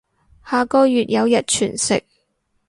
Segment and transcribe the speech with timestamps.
[0.43, 2.03] 下個月有日全食